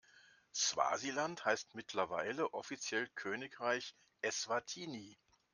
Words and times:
Swasiland 0.55 1.45
heißt 1.45 1.75
mittlerweile 1.75 2.55
offiziell 2.55 3.07
Königreich 3.13 3.93
Eswatini. 4.23 5.15